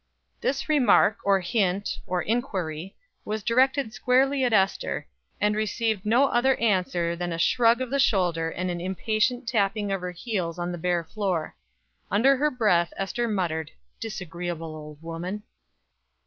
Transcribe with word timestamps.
This 0.41 0.67
remark, 0.67 1.19
or 1.23 1.41
hint, 1.41 1.99
or 2.07 2.23
inquiry, 2.23 2.95
was 3.23 3.43
directed 3.43 3.93
squarely 3.93 4.43
at 4.43 4.51
Ester, 4.51 5.05
and 5.39 5.55
received 5.55 6.07
no 6.07 6.25
other 6.25 6.55
answer 6.55 7.15
than 7.15 7.31
a 7.31 7.37
shrug 7.37 7.81
of 7.81 7.91
the 7.91 7.99
shoulder 7.99 8.49
and 8.49 8.71
an 8.71 8.81
impatient 8.81 9.47
tapping 9.47 9.91
of 9.91 10.01
her 10.01 10.09
heels 10.09 10.57
on 10.57 10.71
the 10.71 10.79
bare 10.79 11.03
floor. 11.03 11.55
Under 12.09 12.35
her 12.37 12.49
breath 12.49 12.91
Ester 12.97 13.27
muttered, 13.27 13.69
"Disagreeable 13.99 14.75
old 14.75 14.99
woman!" 15.03 15.43